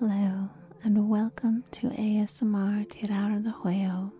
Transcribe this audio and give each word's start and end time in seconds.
Hello, 0.00 0.50
and 0.82 1.08
welcome 1.08 1.62
to 1.70 1.86
ASMR 1.88 2.84
Tirar 2.88 3.40
de 3.40 3.50
Juego. 3.52 4.10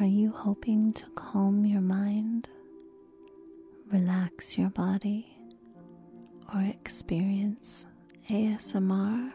Are 0.00 0.06
you 0.06 0.32
hoping 0.32 0.94
to 0.94 1.04
calm 1.14 1.66
your 1.66 1.82
mind, 1.82 2.48
relax 3.92 4.56
your 4.56 4.70
body, 4.70 5.36
or 6.54 6.62
experience 6.62 7.84
ASMR? 8.30 9.30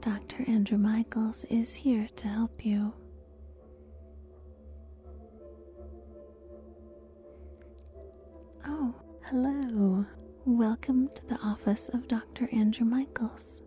Dr. 0.00 0.44
Andrew 0.48 0.78
Michaels 0.78 1.44
is 1.50 1.72
here 1.72 2.08
to 2.16 2.26
help 2.26 2.66
you. 2.66 2.92
Oh, 8.66 8.92
hello. 9.26 10.04
Welcome 10.48 11.08
to 11.08 11.26
the 11.26 11.40
office 11.40 11.88
of 11.88 12.06
Dr. 12.06 12.48
Andrew 12.52 12.86
Michaels. 12.86 13.62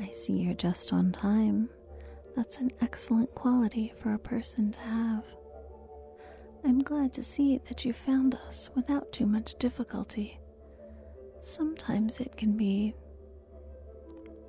I 0.00 0.12
see 0.12 0.34
you're 0.34 0.54
just 0.54 0.92
on 0.92 1.10
time. 1.10 1.68
That's 2.36 2.58
an 2.58 2.70
excellent 2.80 3.34
quality 3.34 3.92
for 4.00 4.14
a 4.14 4.18
person 4.18 4.70
to 4.70 4.78
have. 4.78 5.24
I'm 6.64 6.84
glad 6.84 7.12
to 7.14 7.24
see 7.24 7.60
that 7.68 7.84
you 7.84 7.92
found 7.92 8.36
us 8.46 8.70
without 8.76 9.10
too 9.10 9.26
much 9.26 9.58
difficulty. 9.58 10.38
Sometimes 11.40 12.20
it 12.20 12.36
can 12.36 12.56
be 12.56 12.94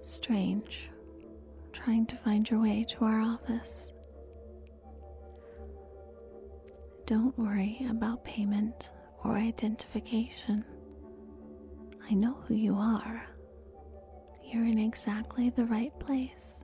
strange 0.01 0.91
trying 1.73 2.05
to 2.05 2.15
find 2.17 2.47
your 2.47 2.61
way 2.61 2.85
to 2.89 3.05
our 3.05 3.21
office. 3.21 3.91
Don't 7.07 7.35
worry 7.39 7.87
about 7.89 8.23
payment 8.23 8.91
or 9.23 9.35
identification. 9.35 10.63
I 12.09 12.13
know 12.13 12.37
who 12.47 12.53
you 12.55 12.75
are. 12.75 13.25
You're 14.43 14.65
in 14.65 14.77
exactly 14.79 15.49
the 15.49 15.65
right 15.65 15.97
place. 15.99 16.63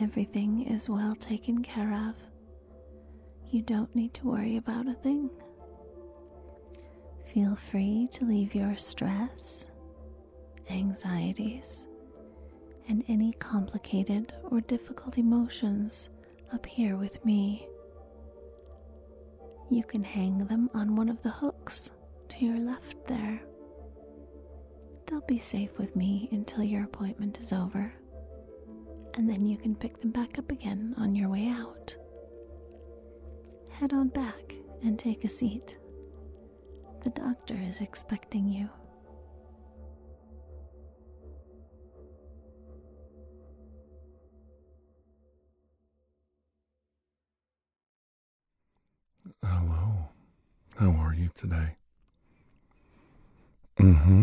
Everything 0.00 0.66
is 0.66 0.88
well 0.88 1.14
taken 1.14 1.62
care 1.62 1.94
of. 1.94 2.14
You 3.50 3.62
don't 3.62 3.94
need 3.94 4.12
to 4.14 4.26
worry 4.26 4.56
about 4.56 4.86
a 4.86 4.94
thing. 4.94 5.30
Feel 7.32 7.56
free 7.56 8.08
to 8.12 8.24
leave 8.26 8.54
your 8.54 8.76
stress, 8.76 9.66
anxieties, 10.68 11.86
and 12.88 13.02
any 13.08 13.32
complicated 13.34 14.34
or 14.50 14.60
difficult 14.60 15.16
emotions 15.16 16.10
up 16.52 16.66
here 16.66 16.96
with 16.96 17.24
me. 17.24 17.66
You 19.70 19.84
can 19.84 20.04
hang 20.04 20.38
them 20.46 20.68
on 20.74 20.96
one 20.96 21.08
of 21.08 21.22
the 21.22 21.30
hooks 21.30 21.90
to 22.28 22.44
your 22.44 22.58
left 22.58 23.06
there. 23.06 23.40
They'll 25.06 25.20
be 25.22 25.38
safe 25.38 25.78
with 25.78 25.94
me 25.96 26.28
until 26.32 26.62
your 26.64 26.84
appointment 26.84 27.38
is 27.38 27.52
over, 27.52 27.92
and 29.14 29.28
then 29.28 29.46
you 29.46 29.56
can 29.56 29.74
pick 29.74 30.00
them 30.00 30.10
back 30.10 30.38
up 30.38 30.50
again 30.50 30.94
on 30.98 31.14
your 31.14 31.28
way 31.28 31.48
out. 31.48 31.96
Head 33.70 33.92
on 33.92 34.08
back 34.08 34.54
and 34.82 34.98
take 34.98 35.24
a 35.24 35.28
seat. 35.28 35.78
The 37.02 37.10
doctor 37.10 37.54
is 37.54 37.80
expecting 37.80 38.48
you. 38.48 38.68
Hello. 49.42 50.08
How 50.76 50.90
are 50.90 51.14
you 51.14 51.30
today? 51.36 51.76
Mm 53.78 54.02
hmm. 54.04 54.22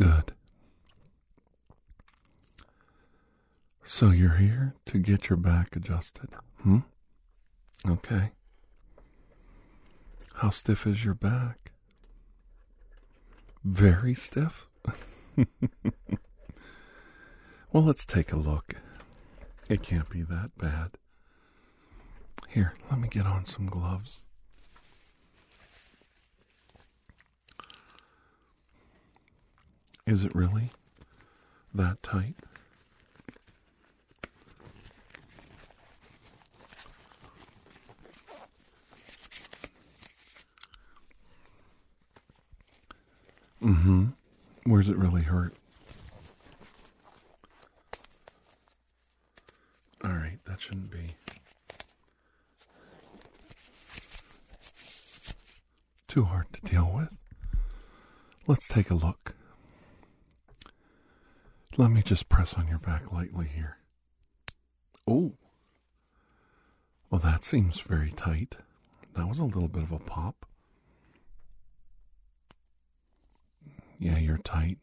Good. 0.00 0.32
So 3.84 4.08
you're 4.10 4.36
here 4.36 4.74
to 4.86 4.98
get 4.98 5.28
your 5.28 5.36
back 5.36 5.76
adjusted, 5.76 6.30
hmm? 6.62 6.78
Okay. 7.86 8.30
How 10.36 10.48
stiff 10.48 10.86
is 10.86 11.04
your 11.04 11.12
back? 11.12 11.72
Very 13.62 14.14
stiff? 14.14 14.68
well, 17.70 17.84
let's 17.84 18.06
take 18.06 18.32
a 18.32 18.36
look. 18.36 18.76
It 19.68 19.82
can't 19.82 20.08
be 20.08 20.22
that 20.22 20.56
bad. 20.56 20.92
Here, 22.48 22.72
let 22.90 23.00
me 23.00 23.08
get 23.08 23.26
on 23.26 23.44
some 23.44 23.66
gloves. 23.66 24.22
Is 30.10 30.24
it 30.24 30.34
really 30.34 30.72
that 31.72 32.02
tight? 32.02 32.34
Mm 43.62 43.82
hmm. 43.82 44.04
Where's 44.64 44.88
it 44.88 44.96
really 44.96 45.22
hurt? 45.22 45.54
All 50.02 50.10
right, 50.10 50.40
that 50.46 50.60
shouldn't 50.60 50.90
be. 50.90 51.14
Too 56.08 56.24
hard 56.24 56.46
to 56.54 56.60
deal 56.68 56.90
with. 56.92 57.10
Let's 58.48 58.66
take 58.66 58.90
a 58.90 58.96
look. 58.96 59.36
Let 61.80 61.92
me 61.92 62.02
just 62.02 62.28
press 62.28 62.52
on 62.52 62.68
your 62.68 62.78
back 62.78 63.10
lightly 63.10 63.46
here. 63.46 63.78
Oh. 65.08 65.32
Well, 67.08 67.22
that 67.22 67.42
seems 67.42 67.80
very 67.80 68.10
tight. 68.10 68.58
That 69.16 69.26
was 69.26 69.38
a 69.38 69.44
little 69.44 69.66
bit 69.66 69.84
of 69.84 69.90
a 69.90 69.98
pop. 69.98 70.44
Yeah, 73.98 74.18
you're 74.18 74.36
tight. 74.36 74.76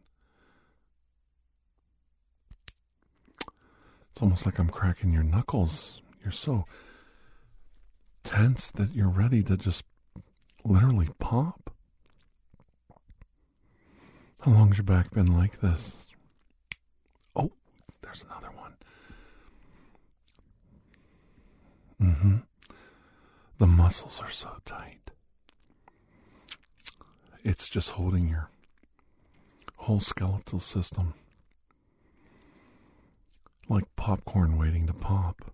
It's 4.11 4.21
almost 4.23 4.47
like 4.47 4.57
I'm 4.57 4.69
cracking 4.71 5.11
your 5.11 5.21
knuckles. 5.21 6.01
You're 6.23 6.31
so 6.31 6.65
tense 8.23 8.71
that 8.71 8.95
you're 8.95 9.07
ready 9.07 9.43
to 9.43 9.55
just 9.55 9.83
literally 10.65 11.09
pop. 11.19 11.75
How 14.41 14.49
long's 14.49 14.77
your 14.77 14.83
back 14.83 15.11
been 15.11 15.31
like 15.31 15.61
this? 15.61 15.91
There's 18.07 18.23
another 18.23 18.55
one. 18.55 18.73
Mm-hmm. 22.01 22.35
The 23.57 23.67
muscles 23.67 24.21
are 24.23 24.31
so 24.31 24.59
tight. 24.63 25.11
It's 27.43 27.67
just 27.67 27.91
holding 27.91 28.29
your 28.29 28.49
whole 29.75 29.99
skeletal 29.99 30.61
system 30.61 31.15
like 33.67 33.93
popcorn 33.97 34.57
waiting 34.57 34.87
to 34.87 34.93
pop. 34.93 35.51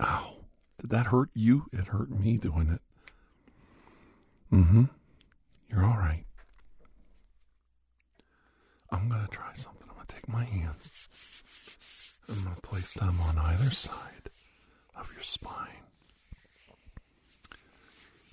Ow. 0.00 0.36
Did 0.80 0.88
that 0.90 1.08
hurt 1.08 1.28
you? 1.34 1.66
It 1.74 1.88
hurt 1.88 2.10
me 2.10 2.38
doing 2.38 2.70
it. 2.70 2.80
Mm-hmm. 4.54 4.84
You're 5.68 5.84
all 5.84 5.98
right. 5.98 6.24
I'm 8.90 9.08
going 9.08 9.22
to 9.22 9.28
try 9.28 9.52
something. 9.54 9.86
I'm 9.88 9.94
going 9.94 10.06
to 10.06 10.14
take 10.14 10.28
my 10.28 10.44
hands. 10.44 10.90
I'm 12.28 12.42
going 12.42 12.54
to 12.54 12.60
place 12.62 12.94
them 12.94 13.20
on 13.20 13.38
either 13.38 13.70
side 13.70 14.30
of 14.96 15.10
your 15.12 15.22
spine. 15.22 15.84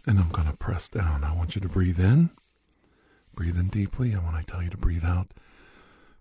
And 0.07 0.19
I'm 0.19 0.30
going 0.30 0.48
to 0.48 0.57
press 0.57 0.90
down. 0.90 1.24
I 1.24 1.34
want 1.36 1.56
you 1.56 1.62
to 1.62 1.69
breathe 1.69 2.00
in. 2.00 2.30
Breathe 3.34 3.57
in 3.57 3.68
deeply. 3.68 4.12
And 4.12 4.24
when 4.25 4.36
I 4.36 4.44
tell 4.44 4.62
you 4.62 4.69
to 4.69 4.78
breathe 4.78 5.06
out, 5.06 5.28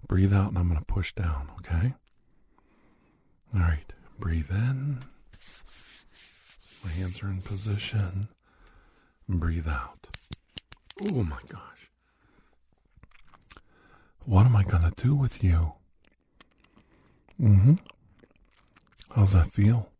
breathe 0.06 0.32
out 0.32 0.48
and 0.48 0.58
I'm 0.58 0.68
going 0.68 0.80
to 0.80 0.86
push 0.86 1.12
down, 1.14 1.50
okay? 1.58 1.94
All 3.54 3.60
right. 3.60 3.92
Breathe 4.18 4.50
in. 4.50 5.00
My 6.84 6.90
hands 6.90 7.22
are 7.22 7.28
in 7.28 7.40
position. 7.40 8.28
Breathe 9.28 9.68
out. 9.68 10.06
Oh 11.00 11.22
my 11.24 11.38
gosh. 11.48 11.83
What 14.26 14.46
am 14.46 14.56
I 14.56 14.62
going 14.62 14.90
to 14.90 15.02
do 15.02 15.14
with 15.14 15.44
you? 15.44 15.72
Mm 17.40 17.62
hmm. 17.62 17.74
How's 19.10 19.32
that 19.32 19.52
feel? 19.52 19.90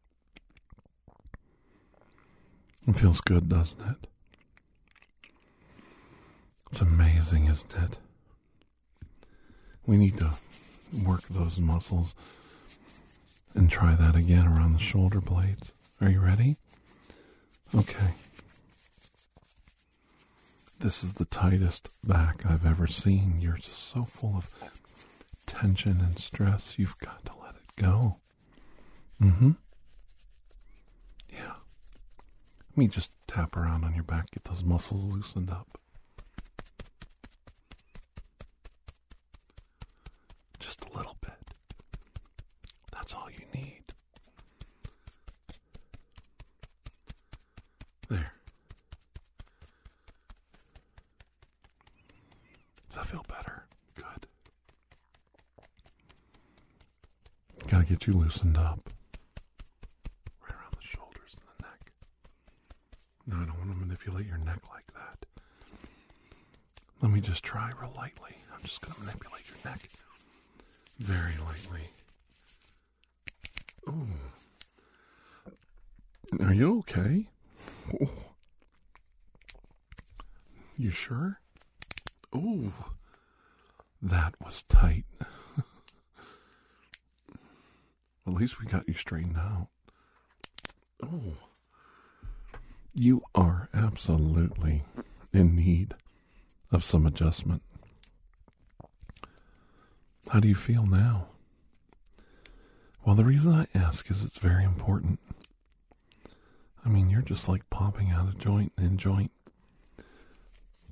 It 2.89 2.97
feels 2.97 3.21
good, 3.21 3.49
doesn't 3.49 3.81
it? 3.81 4.07
It's 6.71 6.81
amazing, 6.81 7.47
isn't 7.47 7.75
it? 7.75 7.99
We 9.87 9.99
need 9.99 10.19
to 10.19 10.31
work 11.07 11.23
those 11.29 11.59
muscles 11.59 12.15
and 13.55 13.71
try 13.71 13.95
that 13.95 14.17
again 14.17 14.47
around 14.47 14.73
the 14.73 14.81
shoulder 14.81 15.21
blades. 15.21 15.73
Are 16.01 16.09
you 16.09 16.21
ready? 16.21 16.57
Okay. 17.75 18.15
This 20.85 21.03
is 21.03 21.15
the 21.15 21.25
tightest 21.25 21.89
back 22.07 22.45
I've 22.45 22.67
ever 22.67 22.87
seen. 22.87 23.41
You're 23.41 23.55
just 23.57 23.89
so 23.91 24.05
full 24.05 24.37
of 24.37 24.55
tension 25.47 25.99
and 26.01 26.19
stress. 26.19 26.75
You've 26.77 26.99
got 26.99 27.25
to 27.25 27.33
let 27.43 27.55
it 27.55 27.83
go. 27.83 28.17
Mm 29.21 29.35
hmm. 29.39 29.51
Yeah. 31.33 31.55
Let 32.71 32.77
me 32.77 32.87
just 32.89 33.13
tap 33.27 33.57
around 33.57 33.85
on 33.85 33.95
your 33.95 34.05
back, 34.05 34.31
get 34.33 34.45
those 34.45 34.63
muscles 34.63 35.05
loosened 35.13 35.51
up. 35.51 35.79
Just 40.61 40.85
a 40.85 40.97
little 40.97 41.17
bit. 41.21 41.33
That's 42.93 43.15
all 43.15 43.29
you 43.31 43.45
need. 43.61 43.83
There. 48.09 48.33
Does 52.89 52.97
that 52.97 53.07
feel 53.07 53.25
better? 53.29 53.65
Good. 53.95 54.27
Gotta 57.85 57.97
get 57.97 58.07
you 58.07 58.15
loosened 58.15 58.57
up. 58.57 58.89
Right 60.41 60.53
around 60.53 60.73
the 60.73 60.87
shoulders 60.87 61.37
and 61.37 61.43
the 61.59 61.65
neck. 61.67 61.93
No, 63.27 63.37
I 63.37 63.41
don't 63.41 63.59
want 63.59 63.73
to 63.73 63.77
manipulate 63.77 64.27
your 64.27 64.39
neck 64.39 64.61
like 64.73 64.87
that. 64.95 65.27
Let 67.03 67.13
me 67.13 67.21
just 67.21 67.43
try 67.43 67.71
real 67.79 67.93
lightly. 67.95 68.37
I'm 68.55 68.63
just 68.63 68.81
gonna 68.81 68.99
manipulate 69.01 69.43
your 69.51 69.59
neck 69.71 69.87
very 70.99 71.35
lightly. 71.45 71.91
Ooh. 73.91 74.09
Are 76.43 76.55
you 76.55 76.79
okay? 76.79 77.29
Oh. 78.01 78.09
You 80.79 80.91
sure? 80.91 81.39
Ooh. 82.35 82.73
That 84.01 84.37
was 84.43 84.63
tight. 84.71 85.05
At 88.27 88.33
least 88.33 88.59
we 88.61 88.67
got 88.67 88.89
you 88.89 88.95
straightened 88.95 89.37
out. 89.37 89.69
Oh. 91.03 91.35
You 92.95 93.23
are 93.35 93.69
absolutely 93.75 94.85
in 95.33 95.57
need 95.57 95.95
of 96.71 96.85
some 96.85 97.07
adjustment. 97.07 97.63
How 100.29 100.41
do 100.41 100.49
you 100.49 100.55
feel 100.55 100.87
now? 100.87 101.29
Well, 103.05 103.15
the 103.15 103.25
reason 103.25 103.53
I 103.53 103.67
ask 103.77 104.11
is 104.11 104.25
it's 104.25 104.39
very 104.39 104.65
important. 104.65 105.21
I 106.85 106.89
mean, 106.89 107.11
you're 107.11 107.23
just 107.23 107.49
like 107.49 107.69
popping 107.69 108.11
out 108.11 108.29
of 108.29 108.39
joint 108.39 108.73
and 108.79 108.99
joint. 108.99 109.31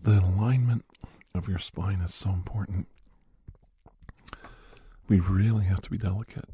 The 0.03 0.19
alignment 0.21 0.85
of 1.35 1.49
your 1.49 1.59
spine 1.59 2.01
is 2.01 2.15
so 2.15 2.31
important. 2.31 2.87
We 5.09 5.21
really 5.21 5.65
have 5.65 5.81
to 5.83 5.91
be 5.91 5.99
delicate. 5.99 6.49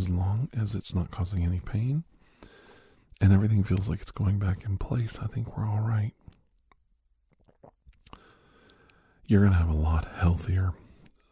As 0.00 0.08
long 0.08 0.48
as 0.58 0.74
it's 0.74 0.94
not 0.94 1.10
causing 1.10 1.44
any 1.44 1.60
pain 1.60 2.04
and 3.20 3.34
everything 3.34 3.62
feels 3.62 3.86
like 3.86 4.00
it's 4.00 4.10
going 4.10 4.38
back 4.38 4.64
in 4.64 4.78
place, 4.78 5.18
I 5.20 5.26
think 5.26 5.54
we're 5.54 5.68
all 5.68 5.80
right. 5.80 6.14
You're 9.26 9.40
going 9.40 9.52
to 9.52 9.58
have 9.58 9.68
a 9.68 9.74
lot 9.74 10.08
healthier 10.16 10.72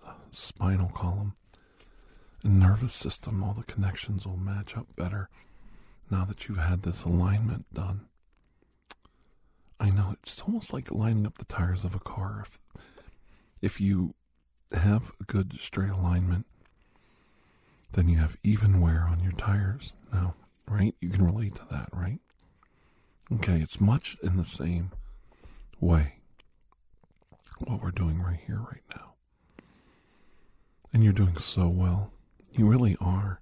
uh, 0.06 0.12
spinal 0.32 0.90
column 0.90 1.32
and 2.44 2.60
nervous 2.60 2.92
system. 2.92 3.42
All 3.42 3.54
the 3.54 3.62
connections 3.62 4.26
will 4.26 4.36
match 4.36 4.76
up 4.76 4.94
better 4.96 5.30
now 6.10 6.26
that 6.26 6.46
you've 6.46 6.58
had 6.58 6.82
this 6.82 7.04
alignment 7.04 7.72
done. 7.72 8.02
I 9.80 9.88
know 9.88 10.14
it's 10.22 10.42
almost 10.42 10.74
like 10.74 10.90
lining 10.90 11.26
up 11.26 11.38
the 11.38 11.46
tires 11.46 11.84
of 11.84 11.94
a 11.94 12.00
car. 12.00 12.44
If, 12.44 12.82
if 13.62 13.80
you 13.80 14.14
have 14.72 15.10
a 15.22 15.24
good 15.24 15.58
straight 15.58 15.90
alignment, 15.90 16.44
then 17.92 18.08
you 18.08 18.18
have 18.18 18.36
even 18.42 18.80
wear 18.80 19.06
on 19.08 19.20
your 19.20 19.32
tires. 19.32 19.92
Now, 20.12 20.34
right? 20.66 20.94
You 21.00 21.10
can 21.10 21.24
relate 21.24 21.54
to 21.56 21.62
that, 21.70 21.88
right? 21.92 22.20
Okay, 23.32 23.60
it's 23.60 23.80
much 23.80 24.16
in 24.22 24.36
the 24.36 24.44
same 24.44 24.90
way 25.80 26.14
what 27.58 27.82
we're 27.82 27.90
doing 27.90 28.22
right 28.22 28.40
here, 28.46 28.58
right 28.58 28.82
now. 28.94 29.14
And 30.92 31.04
you're 31.04 31.12
doing 31.12 31.36
so 31.38 31.68
well. 31.68 32.10
You 32.52 32.66
really 32.66 32.96
are. 33.00 33.40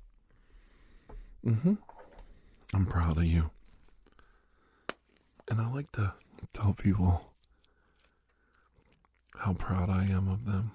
Mm 1.45 1.61
hmm. 1.61 1.75
I'm 2.75 2.87
proud 2.87 3.19
of 3.19 3.25
you. 3.25 3.51
And 5.49 5.61
I 5.61 5.71
like 5.73 5.93
to 5.93 6.13
tell 6.53 6.73
people 6.73 7.31
how 9.39 9.53
proud 9.53 9.89
I 9.89 10.05
am 10.05 10.29
of 10.29 10.45
them. 10.45 10.73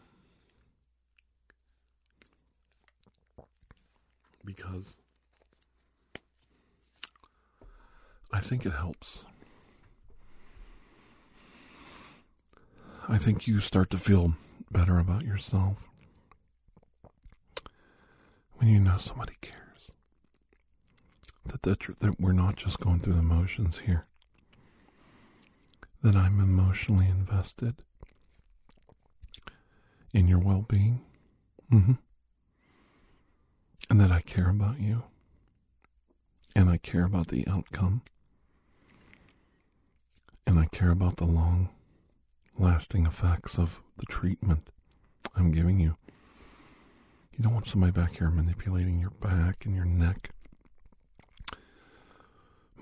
Because 4.43 4.95
I 8.33 8.39
think 8.39 8.65
it 8.65 8.73
helps. 8.73 9.19
I 13.07 13.17
think 13.17 13.47
you 13.47 13.59
start 13.59 13.89
to 13.91 13.97
feel 13.97 14.35
better 14.71 14.97
about 14.97 15.25
yourself 15.25 15.77
when 18.55 18.69
you 18.69 18.79
know 18.79 18.97
somebody 18.97 19.33
cares. 19.41 19.91
That, 21.45 21.63
that, 21.63 21.99
that 21.99 22.19
we're 22.21 22.31
not 22.31 22.55
just 22.55 22.79
going 22.79 22.99
through 22.99 23.13
the 23.15 23.21
motions 23.21 23.79
here. 23.79 24.05
That 26.03 26.15
I'm 26.15 26.39
emotionally 26.39 27.07
invested 27.07 27.75
in 30.13 30.27
your 30.27 30.39
well 30.39 30.65
being. 30.67 31.01
Mm-hmm. 31.71 31.93
And 33.89 33.99
that 33.99 34.11
I 34.11 34.21
care 34.21 34.49
about 34.49 34.79
you. 34.79 35.03
And 36.55 36.69
I 36.69 36.77
care 36.77 37.05
about 37.05 37.27
the 37.27 37.47
outcome. 37.47 38.01
And 40.47 40.59
I 40.59 40.65
care 40.67 40.91
about 40.91 41.17
the 41.17 41.25
long 41.25 41.69
lasting 42.57 43.05
effects 43.05 43.57
of 43.57 43.81
the 43.97 44.05
treatment 44.05 44.69
I'm 45.35 45.51
giving 45.51 45.79
you. 45.79 45.95
You 47.31 47.43
don't 47.43 47.53
want 47.53 47.67
somebody 47.67 47.91
back 47.91 48.17
here 48.17 48.29
manipulating 48.29 48.99
your 48.99 49.11
back 49.11 49.65
and 49.65 49.75
your 49.75 49.85
neck, 49.85 50.31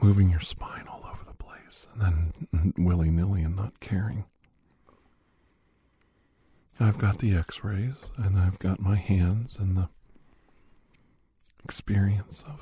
moving 0.01 0.29
your 0.29 0.39
spine 0.39 0.87
all 0.87 1.05
over 1.05 1.23
the 1.25 1.33
place, 1.43 1.87
and 1.93 2.33
then 2.51 2.73
willy 2.85 3.09
nilly 3.09 3.43
and 3.43 3.55
not 3.55 3.79
caring. 3.79 4.25
I've 6.79 6.97
got 6.97 7.19
the 7.19 7.35
x 7.35 7.63
rays 7.63 7.95
and 8.17 8.39
I've 8.39 8.57
got 8.59 8.79
my 8.79 8.95
hands 8.95 9.57
and 9.59 9.75
the 9.75 9.89
experience 11.69 12.43
of 12.47 12.59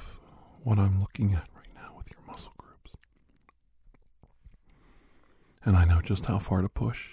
what 0.66 0.78
I'm 0.78 1.00
looking 1.00 1.34
at 1.34 1.48
right 1.56 1.74
now 1.74 1.94
with 1.96 2.08
your 2.12 2.20
muscle 2.28 2.52
groups. 2.58 2.92
And 5.64 5.78
I 5.78 5.86
know 5.86 6.02
just 6.02 6.26
how 6.26 6.40
far 6.40 6.62
to 6.62 6.68
push 6.68 7.06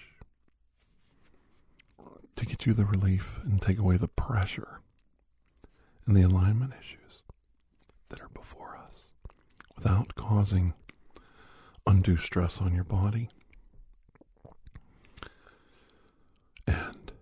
to 2.35 2.45
get 2.45 2.65
you 2.65 2.73
the 2.73 2.83
relief 2.83 3.39
and 3.45 3.61
take 3.61 3.79
away 3.79 3.95
the 3.95 4.09
pressure 4.09 4.81
and 6.05 6.17
the 6.17 6.21
alignment 6.21 6.73
issues 6.73 7.21
that 8.09 8.19
are 8.19 8.27
before 8.33 8.77
us 8.77 9.03
without 9.77 10.15
causing 10.15 10.73
undue 11.87 12.17
stress 12.17 12.59
on 12.59 12.75
your 12.75 12.83
body. 12.83 13.29
And 16.67 17.13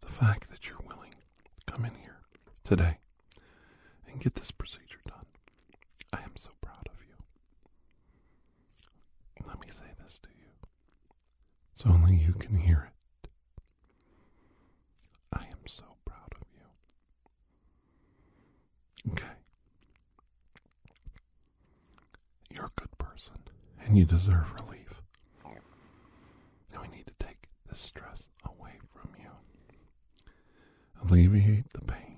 the 0.00 0.10
fact 0.10 0.50
that 0.50 0.66
you're 0.66 0.82
willing 0.88 1.12
to 1.12 1.72
come 1.72 1.84
in 1.84 1.94
here 2.02 2.18
today 2.64 2.98
get 4.26 4.34
this 4.34 4.50
procedure 4.50 4.98
done, 5.06 5.24
I 6.12 6.18
am 6.18 6.32
so 6.34 6.48
proud 6.60 6.88
of 6.88 6.98
you. 7.06 7.14
Let 9.46 9.60
me 9.60 9.68
say 9.70 9.86
this 10.02 10.18
to 10.22 10.28
you 10.36 10.50
so 11.76 11.90
only 11.90 12.16
you 12.16 12.32
can 12.32 12.56
hear 12.56 12.90
it. 12.90 13.28
I 15.32 15.44
am 15.44 15.60
so 15.66 15.84
proud 16.04 16.32
of 16.40 16.46
you. 19.06 19.12
Okay. 19.12 19.36
You're 22.50 22.66
a 22.66 22.80
good 22.80 22.98
person, 22.98 23.38
and 23.84 23.96
you 23.96 24.04
deserve 24.04 24.46
relief. 24.54 25.02
And 26.72 26.82
we 26.82 26.88
need 26.96 27.06
to 27.06 27.14
take 27.24 27.48
this 27.70 27.80
stress 27.80 28.22
away 28.44 28.72
from 28.94 29.10
you, 29.20 29.30
alleviate 31.02 31.70
the 31.72 31.80
pain, 31.82 32.16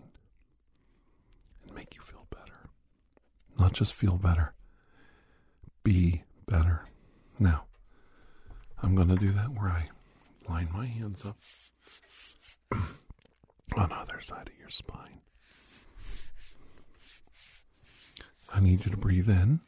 and 1.67 1.75
make 1.75 1.95
you 1.95 2.01
feel 2.03 2.27
better. 2.31 2.69
Not 3.69 3.75
just 3.75 3.93
feel 3.93 4.17
better, 4.17 4.55
be 5.85 6.23
better. 6.47 6.85
Now, 7.39 7.65
I'm 8.83 8.95
going 8.95 9.09
to 9.09 9.17
do 9.17 9.31
that 9.33 9.51
where 9.51 9.69
I 9.69 9.91
line 10.49 10.71
my 10.73 10.87
hands 10.87 11.23
up 11.27 11.37
on 13.77 13.93
either 13.93 14.23
side 14.23 14.49
of 14.49 14.59
your 14.59 14.71
spine. 14.71 15.21
I 18.55 18.61
need 18.61 18.87
you 18.87 18.91
to 18.91 18.97
breathe 18.97 19.29
in. 19.29 19.61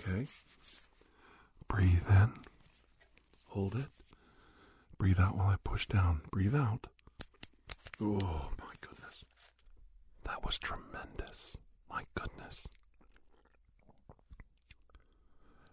Okay. 0.00 0.26
Breathe 1.68 2.08
in. 2.08 2.32
Hold 3.48 3.74
it. 3.74 3.90
Breathe 4.96 5.20
out 5.20 5.36
while 5.36 5.48
I 5.48 5.56
push 5.62 5.86
down. 5.86 6.22
Breathe 6.30 6.56
out. 6.56 6.86
Oh, 8.00 8.48
my 8.58 8.72
goodness. 8.80 9.26
That 10.24 10.42
was 10.42 10.56
tremendous. 10.56 11.58
My 12.00 12.06
goodness. 12.22 12.66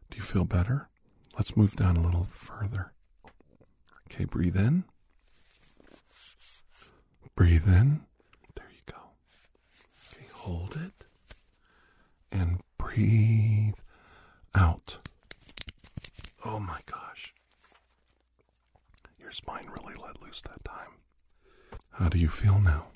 Do 0.09 0.17
you 0.17 0.21
feel 0.23 0.43
better? 0.43 0.89
Let's 1.37 1.55
move 1.55 1.77
down 1.77 1.95
a 1.95 2.01
little 2.01 2.27
further. 2.31 2.91
Okay, 4.11 4.25
breathe 4.25 4.57
in. 4.57 4.83
Breathe 7.35 7.65
in. 7.67 8.01
There 8.55 8.69
you 8.69 8.81
go. 8.93 8.99
Okay, 10.11 10.25
hold 10.33 10.75
it. 10.75 11.05
And 12.29 12.59
breathe 12.77 13.75
out. 14.53 14.97
Oh 16.43 16.59
my 16.59 16.79
gosh. 16.91 17.33
Your 19.17 19.31
spine 19.31 19.69
really 19.69 19.93
let 19.93 20.21
loose 20.21 20.41
that 20.41 20.65
time. 20.65 21.79
How 21.91 22.09
do 22.09 22.19
you 22.19 22.27
feel 22.27 22.59
now? 22.59 22.87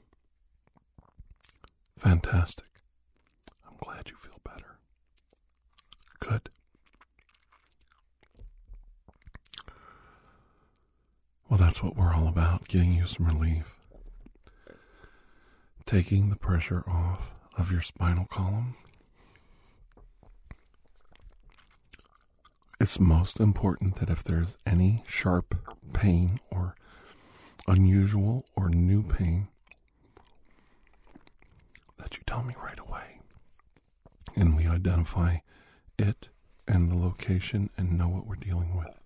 Fantastic. 1.97 2.65
Glad 3.83 4.09
you 4.09 4.15
feel 4.15 4.39
better. 4.43 4.77
Good. 6.19 6.49
Well, 11.49 11.57
that's 11.59 11.83
what 11.83 11.95
we're 11.97 12.13
all 12.13 12.27
about 12.27 12.67
getting 12.67 12.93
you 12.93 13.05
some 13.07 13.25
relief. 13.25 13.65
Taking 15.85 16.29
the 16.29 16.35
pressure 16.37 16.83
off 16.87 17.31
of 17.57 17.71
your 17.71 17.81
spinal 17.81 18.25
column. 18.25 18.75
It's 22.79 22.99
most 22.99 23.39
important 23.39 23.97
that 23.97 24.09
if 24.09 24.23
there's 24.23 24.57
any 24.65 25.03
sharp 25.07 25.55
pain 25.93 26.39
or 26.49 26.75
unusual 27.67 28.45
or 28.55 28.69
new 28.69 29.03
pain, 29.03 29.49
that 31.99 32.17
you 32.17 32.23
tell 32.25 32.43
me 32.43 32.55
right 32.63 32.79
away. 32.79 33.19
And 34.35 34.55
we 34.55 34.60
identify 34.71 35.37
it 35.97 36.29
and 36.67 36.91
the 36.91 36.95
location 36.95 37.69
and 37.77 37.97
know 37.97 38.07
what 38.07 38.25
we're 38.25 38.35
dealing 38.35 38.75
with. 38.75 38.97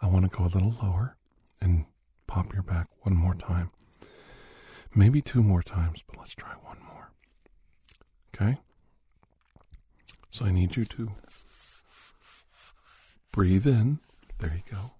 I 0.00 0.06
want 0.06 0.30
to 0.30 0.36
go 0.36 0.44
a 0.44 0.52
little 0.52 0.74
lower 0.82 1.16
and 1.60 1.86
pop 2.26 2.52
your 2.52 2.62
back 2.62 2.88
one 3.02 3.14
more 3.16 3.34
time. 3.34 3.70
Maybe 4.94 5.20
two 5.20 5.42
more 5.42 5.62
times, 5.62 6.02
but 6.06 6.18
let's 6.18 6.34
try 6.34 6.52
one 6.62 6.78
more. 6.86 7.10
Okay? 8.34 8.58
So 10.30 10.44
I 10.44 10.52
need 10.52 10.76
you 10.76 10.84
to 10.84 11.12
breathe 13.32 13.66
in. 13.66 13.98
There 14.38 14.52
you 14.54 14.62
go. 14.70 14.92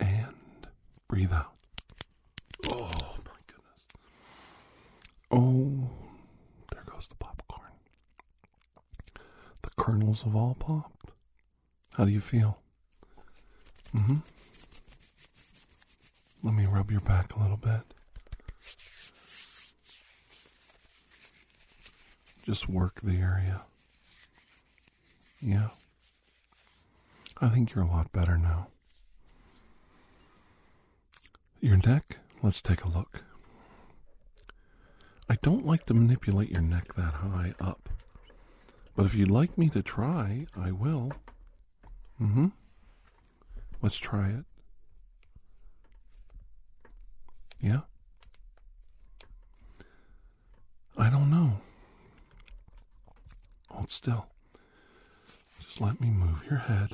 And 0.00 0.34
breathe 1.08 1.32
out. 1.32 1.52
Oh 2.72 2.90
my 3.24 3.40
goodness. 3.46 3.84
Oh, 5.30 5.90
there 6.72 6.84
goes 6.86 7.06
the 7.08 7.16
popcorn. 7.16 7.70
Have 10.22 10.36
all 10.36 10.54
popped. 10.58 11.10
How 11.94 12.04
do 12.04 12.12
you 12.12 12.20
feel? 12.20 12.58
Mm 13.94 14.06
hmm. 14.06 14.16
Let 16.42 16.54
me 16.54 16.66
rub 16.66 16.90
your 16.90 17.00
back 17.00 17.34
a 17.34 17.40
little 17.40 17.56
bit. 17.56 17.80
Just 22.44 22.68
work 22.68 23.00
the 23.02 23.16
area. 23.16 23.62
Yeah. 25.40 25.70
I 27.40 27.48
think 27.48 27.74
you're 27.74 27.84
a 27.84 27.88
lot 27.88 28.12
better 28.12 28.36
now. 28.36 28.68
Your 31.60 31.78
neck, 31.78 32.18
let's 32.42 32.60
take 32.60 32.84
a 32.84 32.88
look. 32.88 33.22
I 35.28 35.36
don't 35.42 35.64
like 35.66 35.86
to 35.86 35.94
manipulate 35.94 36.50
your 36.50 36.60
neck 36.60 36.94
that 36.94 37.14
high 37.14 37.54
up. 37.60 37.88
But 38.96 39.06
if 39.06 39.14
you'd 39.14 39.30
like 39.30 39.58
me 39.58 39.68
to 39.70 39.82
try, 39.82 40.46
I 40.56 40.70
will. 40.70 41.12
Mm 42.20 42.32
hmm. 42.32 42.46
Let's 43.82 43.96
try 43.96 44.28
it. 44.30 44.44
Yeah? 47.60 47.80
I 50.96 51.10
don't 51.10 51.30
know. 51.30 51.58
Hold 53.70 53.90
still. 53.90 54.26
Just 55.66 55.80
let 55.80 56.00
me 56.00 56.08
move 56.08 56.44
your 56.48 56.60
head 56.60 56.90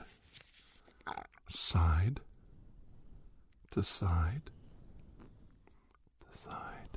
side 1.50 2.20
to 3.72 3.82
side 3.82 4.42
to 6.20 6.38
side 6.48 6.88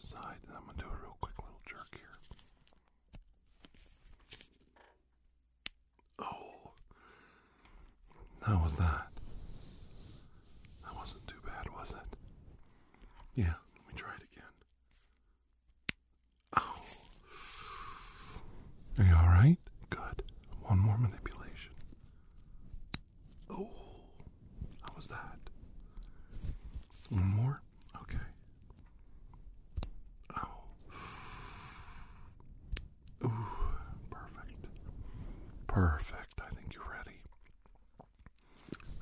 to 0.00 0.06
side. 0.06 0.36
And 0.48 0.56
I'm 0.56 0.64
going 0.64 0.76
to 0.78 0.82
do 0.84 0.88
a 0.90 1.02
real 1.02 1.16
quick 1.20 1.34
little 1.38 1.60
jerk 1.66 1.92
here. 1.92 2.18
Oh. 6.18 6.70
How 8.42 8.62
was 8.64 8.67
that? 8.78 9.08
That 10.84 10.94
wasn't 10.96 11.26
too 11.26 11.40
bad, 11.44 11.66
was 11.74 11.88
it? 11.90 12.16
Yeah, 13.34 13.54
let 13.74 13.86
me 13.86 13.94
try 13.96 14.10
it 14.16 14.22
again. 14.32 14.52
Oh. 16.56 16.74
Are 18.98 19.04
you 19.04 19.14
alright? 19.14 19.58
Good. 19.90 20.22
One 20.62 20.78
more 20.78 20.98
manipulation. 20.98 21.72
Oh. 23.50 23.68
How 24.82 24.92
was 24.96 25.06
that? 25.06 25.38
One 27.10 27.26
more? 27.26 27.62
Okay. 28.02 28.18
Oh. 30.36 30.64
Ooh, 33.24 33.46
perfect. 34.10 34.66
Perfect. 35.66 36.40
I 36.40 36.54
think 36.54 36.74
you're 36.74 36.84
ready. 36.96 37.18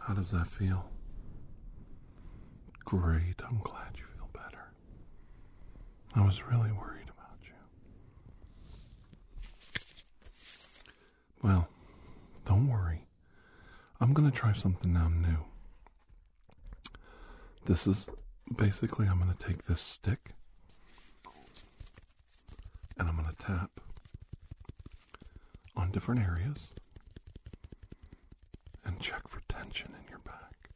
How 0.06 0.14
does 0.14 0.30
that 0.30 0.46
feel? 0.46 0.88
Great. 2.84 3.40
I'm 3.48 3.58
glad 3.62 3.96
you 3.96 4.04
feel 4.16 4.28
better. 4.32 4.70
I 6.14 6.24
was 6.24 6.42
really 6.44 6.70
worried 6.70 7.08
about 7.08 7.38
you. 7.42 7.54
Well, 11.42 11.68
don't 12.44 12.68
worry. 12.68 13.06
I'm 14.00 14.12
going 14.12 14.30
to 14.30 14.36
try 14.36 14.52
something 14.52 14.92
now 14.92 15.08
new. 15.08 15.38
This 17.64 17.86
is 17.86 18.06
basically, 18.54 19.06
I'm 19.06 19.18
going 19.18 19.34
to 19.34 19.44
take 19.46 19.66
this 19.66 19.80
stick 19.80 20.34
and 22.98 23.08
I'm 23.08 23.16
going 23.16 23.28
to 23.28 23.42
tap 23.42 23.80
on 25.76 25.90
different 25.90 26.20
areas 26.20 26.68
and 28.84 29.00
check 29.00 29.26
for 29.28 29.40
tension 29.48 29.88
in 30.00 30.08
your 30.08 30.20
back, 30.20 30.70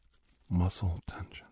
muscle 0.50 1.02
tension. 1.06 1.46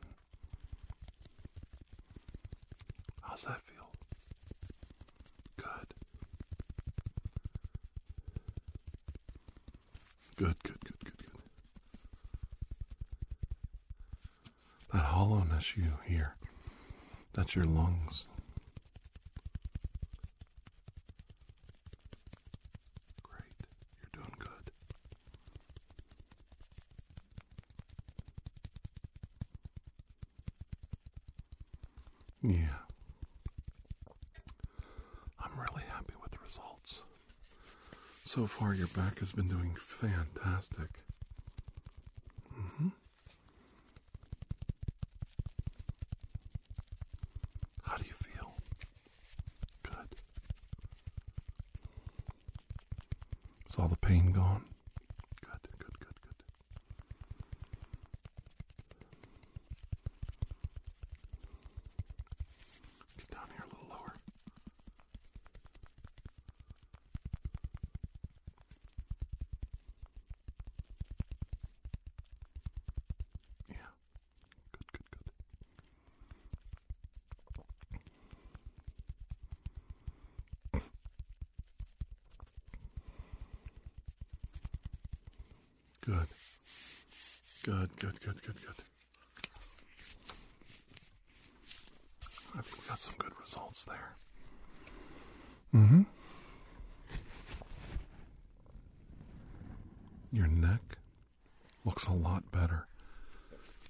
How's 3.23 3.43
that 3.43 3.61
feel? 3.63 3.89
Good. 5.57 5.95
Good, 10.37 10.63
good, 10.63 10.81
good, 10.85 11.05
good, 11.05 11.19
good. 11.19 11.29
That 14.93 15.05
hollowness 15.05 15.77
you 15.77 15.93
hear, 16.07 16.35
that's 17.35 17.55
your 17.55 17.67
lungs. 17.67 18.25
Great. 23.23 23.43
You're 24.01 24.23
doing 24.23 24.35
good. 24.39 24.73
Yeah. 32.43 32.79
I'm 35.41 35.59
really 35.59 35.85
happy 35.89 36.15
with 36.23 36.31
the 36.33 36.39
results. 36.45 37.01
So 38.25 38.47
far, 38.59 38.75
your 38.75 38.89
back 38.89 39.21
has 39.21 39.31
been 39.33 39.47
doing 39.49 39.77
fantastic. 39.87 40.89
hmm 42.53 42.89
How 47.85 47.97
do 47.97 48.05
you 48.05 48.15
feel? 48.35 48.53
Good. 49.85 50.19
Is 53.71 53.77
all 53.79 53.87
the 53.89 53.97
pain 53.97 54.33
gone? 54.33 54.65
Good, 55.41 55.71
good, 55.79 55.99
good, 56.01 56.21
good. 56.21 56.43
Get 63.19 63.31
down 63.31 63.47
here 63.55 63.65
a 63.65 63.69
little 63.69 63.89
lower. 63.89 64.15
Good. 86.09 86.29
Good, 87.65 87.91
good, 87.99 88.21
good, 88.23 88.43
good, 88.43 88.57
good. 88.63 88.85
I 92.57 92.63
think 92.63 92.83
we 92.83 92.89
got 92.89 92.99
some 92.99 93.15
good 93.19 93.33
results 93.45 93.85
there. 93.85 94.17
Mm 95.75 95.89
hmm. 95.89 96.03
Your 100.33 100.47
neck 100.47 100.97
looks 101.85 102.07
a 102.07 102.13
lot 102.13 102.51
better. 102.51 102.87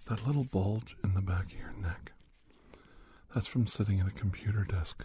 That 0.09 0.27
little 0.27 0.43
bulge 0.45 0.97
in 1.05 1.15
the 1.15 1.21
back 1.21 1.45
of 1.45 1.53
your 1.53 1.73
neck, 1.81 2.11
that's 3.33 3.47
from 3.47 3.69
sitting 3.69 4.01
at 4.01 4.09
a 4.09 4.11
computer 4.11 4.65
desk 4.65 5.05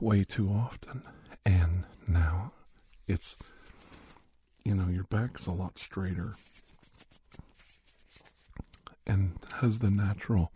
way 0.00 0.24
too 0.24 0.48
often. 0.48 1.02
And 1.44 1.84
now 2.06 2.52
it's, 3.06 3.36
you 4.68 4.74
know, 4.74 4.88
your 4.88 5.04
back's 5.04 5.46
a 5.46 5.50
lot 5.50 5.78
straighter 5.78 6.34
and 9.06 9.32
has 9.62 9.78
the 9.78 9.88
natural 9.88 10.52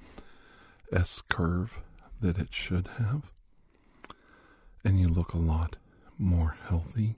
S 0.92 1.23
curve 1.31 1.78
that 2.21 2.37
it 2.37 2.52
should 2.52 2.88
have. 2.99 3.33
And 4.85 5.00
you 5.00 5.09
look 5.09 5.33
a 5.33 5.38
lot 5.38 5.76
more 6.19 6.57
healthy, 6.69 7.16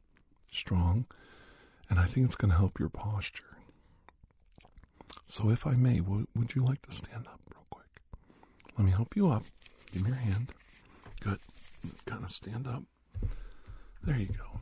strong, 0.53 1.07
and 1.91 1.99
I 1.99 2.05
think 2.05 2.27
it's 2.27 2.37
going 2.37 2.53
to 2.53 2.59
help 2.59 2.79
your 2.79 2.91
posture. 2.91 3.57
So, 5.27 5.51
if 5.51 5.67
I 5.67 5.73
may, 5.73 5.99
w- 5.99 6.29
would 6.37 6.55
you 6.55 6.63
like 6.63 6.83
to 6.83 6.93
stand 6.93 7.27
up 7.27 7.41
real 7.53 7.67
quick? 7.71 8.03
Let 8.79 8.85
me 8.85 8.93
help 8.93 9.17
you 9.17 9.31
up. 9.31 9.43
Give 9.93 10.03
me 10.05 10.11
your 10.11 10.19
hand. 10.19 10.53
Good. 11.21 11.41
Kind 12.07 12.23
of 12.23 12.31
stand 12.31 12.69
up. 12.69 12.85
There 14.05 14.17
you 14.17 14.29
go. 14.29 14.61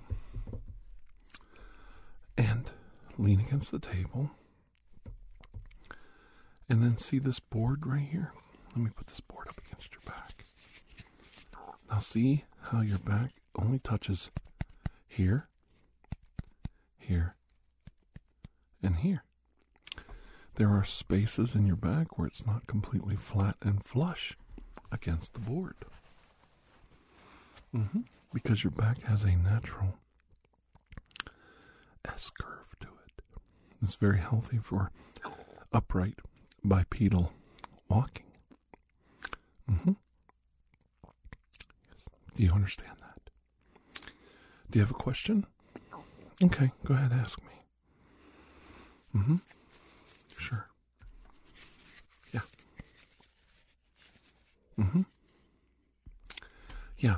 And 2.37 2.71
lean 3.19 3.41
against 3.41 3.71
the 3.71 3.79
table. 3.79 4.31
And 6.69 6.83
then 6.83 6.97
see 6.97 7.19
this 7.19 7.39
board 7.41 7.87
right 7.87 8.09
here? 8.11 8.33
Let 8.75 8.85
me 8.85 8.91
put 8.95 9.07
this 9.09 9.21
board 9.21 9.49
up 9.49 9.59
against 9.67 9.91
your 9.93 10.01
back. 10.07 10.47
Now, 11.91 11.99
see 11.99 12.45
how 12.62 12.81
your 12.81 12.99
back 12.99 13.33
only 13.55 13.79
touches 13.79 14.31
here, 15.07 15.49
here, 16.99 17.37
and 18.83 18.97
here. 18.97 19.25
There 20.55 20.71
are 20.71 20.85
spaces 20.85 21.55
in 21.55 21.67
your 21.67 21.77
back 21.77 22.17
where 22.19 22.27
it's 22.27 22.47
not 22.47 22.67
completely 22.67 23.17
flat 23.17 23.57
and 23.61 23.85
flush 23.85 24.37
against 24.91 25.35
the 25.35 25.41
board. 25.41 25.77
Mm-hmm. 27.75 28.01
Because 28.33 28.65
your 28.65 28.71
back 28.71 29.03
has 29.03 29.25
a 29.25 29.37
natural 29.37 29.99
S 32.06 32.30
curve 32.40 32.75
to 32.80 32.88
it. 32.88 33.23
It's 33.82 33.94
very 33.94 34.18
healthy 34.18 34.59
for 34.59 34.90
upright 35.73 36.18
bipedal 36.64 37.32
walking. 37.88 38.26
Mm-hmm. 39.71 39.92
Do 42.35 42.42
you 42.42 42.50
understand 42.50 42.97
that? 43.00 43.30
Do 44.71 44.78
you 44.78 44.84
have 44.84 44.91
a 44.91 44.95
question? 44.95 45.47
Okay, 46.43 46.73
go 46.84 46.95
ahead, 46.95 47.12
ask 47.12 47.38
me. 47.43 49.21
Mm-hmm. 49.21 49.36
Sure. 50.38 50.67
Yeah. 52.32 52.41
Mm-hmm. 54.78 55.02
Yeah. 56.99 57.17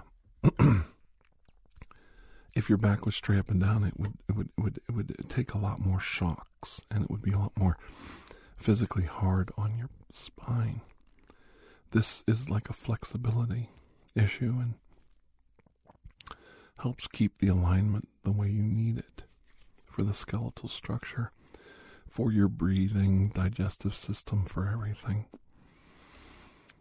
If 2.54 2.68
your 2.68 2.78
back 2.78 3.04
was 3.04 3.16
straight 3.16 3.38
up 3.38 3.50
and 3.50 3.60
down, 3.60 3.84
it 3.84 3.98
would 3.98 4.14
it 4.28 4.36
would 4.36 4.48
it 4.56 4.62
would 4.62 4.78
it 4.88 4.94
would 4.94 5.26
take 5.28 5.54
a 5.54 5.58
lot 5.58 5.80
more 5.80 6.00
shocks, 6.00 6.80
and 6.90 7.02
it 7.04 7.10
would 7.10 7.22
be 7.22 7.32
a 7.32 7.38
lot 7.38 7.52
more 7.56 7.76
physically 8.56 9.04
hard 9.04 9.50
on 9.58 9.76
your 9.76 9.90
spine. 10.10 10.80
This 11.90 12.22
is 12.26 12.48
like 12.48 12.68
a 12.68 12.74
flexibility 12.74 13.70
issue 14.14 14.54
and 14.60 14.74
helps 16.80 17.06
keep 17.06 17.38
the 17.38 17.48
alignment 17.48 18.08
the 18.24 18.32
way 18.32 18.48
you 18.48 18.62
need 18.62 18.98
it 18.98 19.22
for 19.84 20.02
the 20.02 20.12
skeletal 20.12 20.68
structure, 20.68 21.30
for 22.08 22.32
your 22.32 22.48
breathing, 22.48 23.28
digestive 23.28 23.94
system, 23.94 24.44
for 24.44 24.68
everything. 24.68 25.26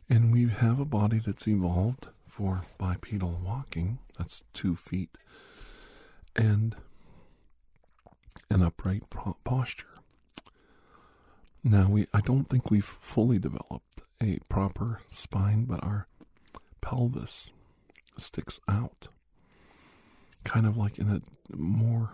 And 0.09 0.31
we 0.31 0.47
have 0.49 0.79
a 0.79 0.85
body 0.85 1.21
that's 1.23 1.47
evolved 1.47 2.07
for 2.27 2.63
bipedal 2.77 3.39
walking. 3.43 3.99
That's 4.17 4.43
two 4.53 4.75
feet 4.75 5.17
and 6.35 6.75
an 8.49 8.61
upright 8.61 9.03
posture. 9.43 9.85
Now 11.63 11.87
we 11.89 12.07
I 12.13 12.21
don't 12.21 12.49
think 12.49 12.69
we've 12.69 12.85
fully 12.85 13.39
developed 13.39 14.01
a 14.21 14.39
proper 14.49 15.01
spine, 15.11 15.65
but 15.65 15.83
our 15.83 16.07
pelvis 16.81 17.49
sticks 18.17 18.59
out 18.67 19.07
kind 20.43 20.65
of 20.65 20.77
like 20.77 20.99
in 20.99 21.09
a 21.09 21.21
more 21.55 22.13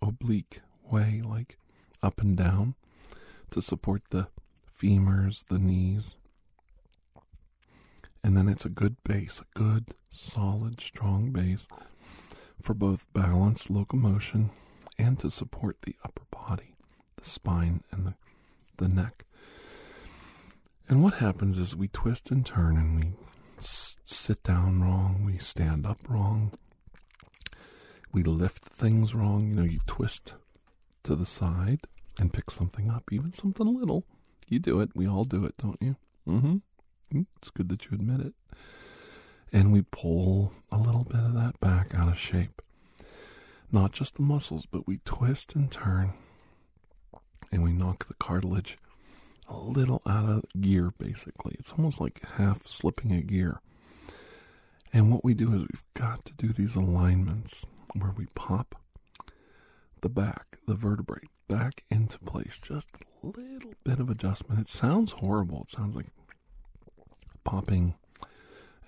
oblique 0.00 0.60
way, 0.90 1.22
like 1.24 1.58
up 2.02 2.20
and 2.20 2.36
down 2.36 2.74
to 3.50 3.60
support 3.60 4.02
the 4.10 4.28
femurs, 4.80 5.44
the 5.48 5.58
knees. 5.58 6.14
And 8.22 8.36
then 8.36 8.48
it's 8.48 8.64
a 8.64 8.70
good 8.70 8.96
base, 9.04 9.40
a 9.40 9.58
good, 9.58 9.94
solid, 10.10 10.80
strong 10.80 11.30
base 11.30 11.66
for 12.66 12.74
both 12.74 13.06
balance, 13.12 13.70
locomotion, 13.70 14.50
and 14.98 15.20
to 15.20 15.30
support 15.30 15.76
the 15.82 15.94
upper 16.04 16.24
body, 16.32 16.74
the 17.16 17.24
spine, 17.24 17.84
and 17.92 18.04
the, 18.04 18.14
the 18.78 18.88
neck. 18.88 19.24
And 20.88 21.00
what 21.00 21.14
happens 21.14 21.60
is 21.60 21.76
we 21.76 21.86
twist 21.86 22.32
and 22.32 22.44
turn 22.44 22.76
and 22.76 22.98
we 22.98 23.12
s- 23.58 23.96
sit 24.04 24.42
down 24.42 24.82
wrong, 24.82 25.22
we 25.24 25.38
stand 25.38 25.86
up 25.86 25.98
wrong, 26.08 26.58
we 28.12 28.24
lift 28.24 28.64
things 28.64 29.14
wrong. 29.14 29.48
You 29.50 29.54
know, 29.54 29.62
you 29.62 29.78
twist 29.86 30.34
to 31.04 31.14
the 31.14 31.26
side 31.26 31.82
and 32.18 32.32
pick 32.32 32.50
something 32.50 32.90
up, 32.90 33.04
even 33.12 33.32
something 33.32 33.78
little. 33.78 34.02
You 34.48 34.58
do 34.58 34.80
it. 34.80 34.90
We 34.92 35.06
all 35.06 35.22
do 35.22 35.44
it, 35.44 35.54
don't 35.58 35.80
you? 35.80 35.94
Mm-hmm. 36.26 37.20
It's 37.36 37.50
good 37.50 37.68
that 37.68 37.84
you 37.84 37.90
admit 37.92 38.26
it. 38.26 38.34
And 39.52 39.72
we 39.72 39.82
pull 39.82 40.52
a 40.70 40.78
little 40.78 41.04
bit 41.04 41.20
of 41.20 41.34
that 41.34 41.58
back 41.60 41.94
out 41.94 42.08
of 42.08 42.18
shape. 42.18 42.60
Not 43.72 43.92
just 43.92 44.16
the 44.16 44.22
muscles, 44.22 44.66
but 44.70 44.86
we 44.86 45.00
twist 45.04 45.54
and 45.54 45.70
turn 45.70 46.12
and 47.50 47.62
we 47.62 47.72
knock 47.72 48.06
the 48.08 48.14
cartilage 48.14 48.76
a 49.48 49.56
little 49.56 50.02
out 50.06 50.28
of 50.28 50.44
gear, 50.60 50.92
basically. 50.98 51.56
It's 51.58 51.72
almost 51.72 52.00
like 52.00 52.20
half 52.36 52.66
slipping 52.66 53.12
a 53.12 53.22
gear. 53.22 53.60
And 54.92 55.10
what 55.12 55.24
we 55.24 55.34
do 55.34 55.52
is 55.52 55.60
we've 55.60 55.84
got 55.94 56.24
to 56.24 56.32
do 56.34 56.52
these 56.52 56.74
alignments 56.74 57.62
where 57.94 58.12
we 58.16 58.26
pop 58.34 58.74
the 60.00 60.08
back, 60.08 60.58
the 60.66 60.74
vertebrae, 60.74 61.28
back 61.48 61.84
into 61.90 62.18
place. 62.20 62.58
Just 62.60 62.88
a 63.22 63.26
little 63.26 63.74
bit 63.84 64.00
of 64.00 64.10
adjustment. 64.10 64.60
It 64.60 64.68
sounds 64.68 65.12
horrible. 65.12 65.66
It 65.68 65.76
sounds 65.76 65.94
like 65.94 66.06
popping 67.44 67.94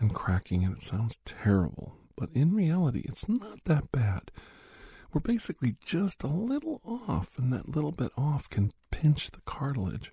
and 0.01 0.15
cracking, 0.15 0.65
and 0.65 0.77
it 0.77 0.83
sounds 0.83 1.19
terrible. 1.25 1.97
But 2.17 2.31
in 2.35 2.55
reality, 2.55 3.03
it's 3.05 3.29
not 3.29 3.65
that 3.65 3.93
bad. 3.93 4.31
We're 5.13 5.21
basically 5.21 5.77
just 5.85 6.23
a 6.23 6.29
little 6.29 6.81
off, 6.85 7.39
and 7.39 7.53
that 7.53 7.69
little 7.69 7.93
bit 7.93 8.13
off 8.17 8.51
can 8.51 8.73
pinch 8.91 9.31
the 9.31 9.41
cartilage 9.47 10.11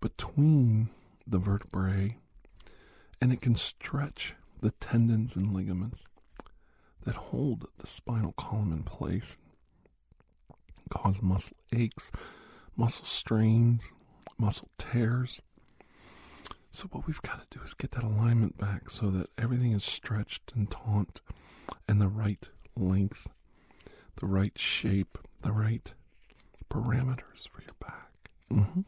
between 0.00 0.90
the 1.26 1.38
vertebrae, 1.38 2.16
and 3.20 3.32
it 3.32 3.40
can 3.40 3.54
stretch 3.54 4.34
the 4.60 4.72
tendons 4.72 5.36
and 5.36 5.52
ligaments 5.54 6.02
that 7.04 7.14
hold 7.14 7.66
the 7.78 7.86
spinal 7.86 8.32
column 8.32 8.72
in 8.72 8.82
place, 8.82 9.36
cause 10.90 11.20
muscle 11.22 11.56
aches, 11.72 12.10
muscle 12.76 13.04
strains, 13.04 13.82
muscle 14.38 14.68
tears. 14.78 15.40
So, 16.72 16.88
what 16.90 17.06
we've 17.06 17.20
got 17.22 17.50
to 17.50 17.58
do 17.58 17.64
is 17.64 17.74
get 17.74 17.90
that 17.92 18.02
alignment 18.02 18.56
back 18.56 18.90
so 18.90 19.10
that 19.10 19.28
everything 19.36 19.72
is 19.72 19.84
stretched 19.84 20.52
and 20.54 20.70
taut 20.70 21.20
and 21.86 22.00
the 22.00 22.08
right 22.08 22.48
length, 22.76 23.28
the 24.16 24.26
right 24.26 24.58
shape, 24.58 25.18
the 25.42 25.52
right 25.52 25.92
parameters 26.70 27.46
for 27.50 27.60
your 27.62 27.74
back. 27.78 28.30
Mm-hmm. 28.50 28.80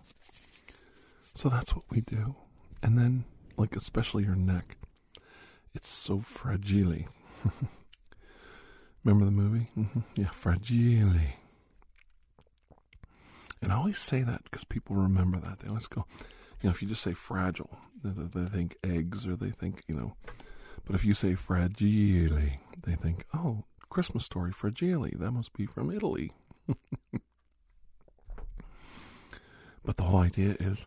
So, 1.35 1.49
that's 1.49 1.75
what 1.75 1.85
we 1.91 2.01
do. 2.01 2.37
And 2.83 2.99
then, 2.99 3.25
like, 3.57 3.77
especially 3.77 4.25
your 4.25 4.37
neck, 4.37 4.77
it's 5.75 5.89
so 5.89 6.21
fragile. 6.21 7.05
Remember 9.05 9.27
the 9.27 9.31
movie? 9.31 9.69
Mm-hmm. 9.77 10.01
Yeah, 10.17 10.31
Fragile. 10.33 11.21
And 13.61 13.73
I 13.73 13.77
always 13.77 13.99
say 13.99 14.23
that 14.23 14.45
because 14.45 14.65
people 14.65 14.97
remember 14.97 15.39
that. 15.41 15.61
They 15.61 15.69
always 15.69 15.87
go, 15.87 16.07
you 16.65 16.71
know, 16.71 16.75
if 16.75 16.81
you 16.81 16.89
just 16.89 17.03
say 17.03 17.13
fragile, 17.13 17.77
they, 18.03 18.41
they 18.41 18.49
think 18.49 18.79
eggs 18.83 19.27
or 19.27 19.37
they 19.37 19.51
think, 19.51 19.83
you 19.87 19.95
know, 19.95 20.17
but 20.87 20.95
if 20.95 21.05
you 21.05 21.13
say 21.13 21.35
fragile, 21.35 22.39
they 22.87 22.95
think, 22.95 23.27
oh, 23.35 23.65
Christmas 23.91 24.25
story, 24.25 24.51
Fragile. 24.51 25.11
That 25.19 25.33
must 25.33 25.53
be 25.53 25.67
from 25.67 25.91
Italy. 25.91 26.33
but 29.85 29.99
the 29.99 30.05
whole 30.05 30.21
idea 30.21 30.57
is, 30.59 30.87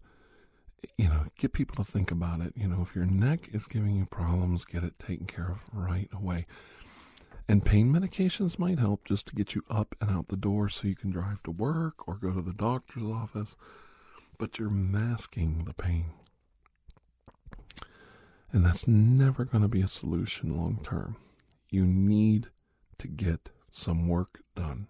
you 0.97 1.07
know, 1.07 1.25
get 1.37 1.53
people 1.53 1.75
to 1.75 1.91
think 1.91 2.09
about 2.09 2.41
it. 2.41 2.53
You 2.55 2.67
know, 2.67 2.81
if 2.81 2.95
your 2.95 3.05
neck 3.05 3.49
is 3.53 3.67
giving 3.67 3.95
you 3.95 4.07
problems, 4.07 4.65
get 4.65 4.83
it 4.83 4.97
taken 4.97 5.27
care 5.27 5.51
of 5.51 5.59
right 5.71 6.09
away. 6.11 6.47
And 7.47 7.63
pain 7.63 7.93
medications 7.93 8.57
might 8.57 8.79
help 8.79 9.05
just 9.05 9.27
to 9.27 9.35
get 9.35 9.53
you 9.53 9.63
up 9.69 9.93
and 10.01 10.09
out 10.09 10.29
the 10.29 10.35
door 10.35 10.69
so 10.69 10.87
you 10.87 10.95
can 10.95 11.11
drive 11.11 11.43
to 11.43 11.51
work 11.51 12.07
or 12.07 12.15
go 12.15 12.31
to 12.31 12.41
the 12.41 12.51
doctor's 12.51 13.03
office, 13.03 13.55
but 14.37 14.59
you're 14.59 14.69
masking 14.69 15.65
the 15.65 15.73
pain. 15.73 16.11
And 18.51 18.65
that's 18.65 18.87
never 18.87 19.45
going 19.45 19.61
to 19.61 19.67
be 19.67 19.81
a 19.81 19.87
solution 19.87 20.57
long 20.57 20.79
term. 20.83 21.17
You 21.69 21.85
need 21.85 22.47
to 22.99 23.07
get 23.07 23.49
some 23.71 24.07
work 24.07 24.39
done. 24.55 24.87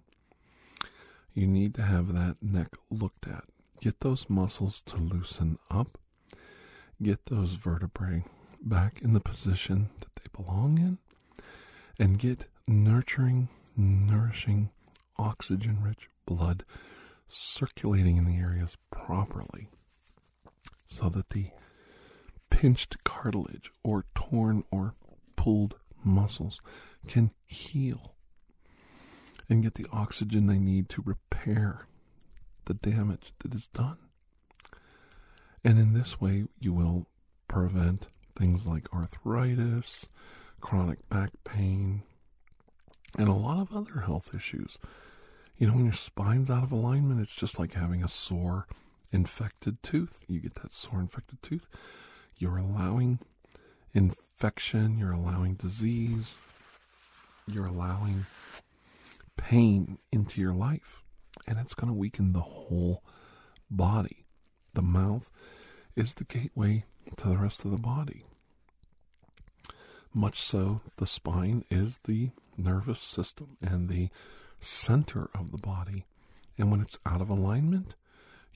You 1.33 1.47
need 1.47 1.75
to 1.75 1.81
have 1.83 2.13
that 2.13 2.37
neck 2.41 2.69
looked 2.89 3.27
at. 3.27 3.45
Get 3.81 3.99
those 3.99 4.29
muscles 4.29 4.81
to 4.87 4.97
loosen 4.97 5.59
up. 5.69 5.97
Get 7.01 7.25
those 7.25 7.53
vertebrae 7.53 8.23
back 8.61 9.01
in 9.03 9.13
the 9.13 9.19
position 9.19 9.89
that 9.99 10.15
they 10.15 10.43
belong 10.43 10.77
in 10.77 10.97
and 11.99 12.17
get 12.17 12.45
nurturing, 12.67 13.49
nourishing, 13.75 14.69
oxygen 15.17 15.81
rich 15.81 16.09
blood 16.25 16.63
circulating 17.27 18.17
in 18.17 18.25
the 18.25 18.37
areas 18.37 18.71
properly 18.91 19.69
so 20.85 21.09
that 21.09 21.29
the 21.31 21.49
pinched 22.49 23.03
cartilage 23.03 23.71
or 23.83 24.05
torn 24.15 24.63
or 24.71 24.95
pulled 25.35 25.75
muscles 26.03 26.59
can 27.07 27.31
heal 27.45 28.15
and 29.49 29.63
get 29.63 29.75
the 29.75 29.85
oxygen 29.91 30.47
they 30.47 30.59
need 30.59 30.89
to 30.89 31.01
repair 31.05 31.87
the 32.65 32.73
damage 32.73 33.33
that 33.39 33.53
is 33.55 33.67
done. 33.67 33.97
And 35.63 35.79
in 35.79 35.93
this 35.93 36.19
way, 36.19 36.45
you 36.59 36.73
will 36.73 37.07
prevent 37.47 38.07
things 38.37 38.65
like 38.65 38.93
arthritis, 38.93 40.07
chronic 40.61 41.07
back 41.09 41.31
pain, 41.43 42.03
and 43.17 43.27
a 43.27 43.33
lot 43.33 43.61
of 43.61 43.75
other 43.75 44.01
health 44.01 44.31
issues. 44.35 44.77
You 45.57 45.67
know, 45.67 45.73
when 45.73 45.85
your 45.85 45.93
spine's 45.93 46.51
out 46.51 46.63
of 46.63 46.71
alignment, 46.71 47.19
it's 47.19 47.33
just 47.33 47.57
like 47.57 47.73
having 47.73 48.03
a 48.03 48.07
sore, 48.07 48.67
infected 49.11 49.81
tooth. 49.81 50.21
You 50.27 50.39
get 50.39 50.55
that 50.55 50.71
sore, 50.71 50.99
infected 50.99 51.41
tooth. 51.41 51.67
You're 52.37 52.57
allowing 52.57 53.19
infection, 53.93 54.99
you're 54.99 55.13
allowing 55.13 55.55
disease, 55.55 56.35
you're 57.47 57.65
allowing 57.65 58.27
pain 59.35 59.97
into 60.11 60.39
your 60.39 60.53
life, 60.53 61.01
and 61.47 61.57
it's 61.57 61.73
going 61.73 61.87
to 61.87 61.93
weaken 61.93 62.33
the 62.33 62.41
whole 62.41 63.03
body. 63.71 64.25
The 64.75 64.83
mouth 64.83 65.31
is 65.95 66.13
the 66.13 66.23
gateway 66.23 66.83
to 67.15 67.29
the 67.29 67.37
rest 67.37 67.65
of 67.65 67.71
the 67.71 67.77
body. 67.77 68.25
Much 70.13 70.41
so, 70.41 70.81
the 70.97 71.07
spine 71.07 71.65
is 71.71 71.99
the 72.05 72.29
nervous 72.57 72.99
system 72.99 73.57
and 73.61 73.89
the 73.89 74.09
center 74.59 75.29
of 75.33 75.51
the 75.51 75.57
body. 75.57 76.05
And 76.57 76.71
when 76.71 76.81
it's 76.81 76.97
out 77.05 77.21
of 77.21 77.29
alignment, 77.29 77.95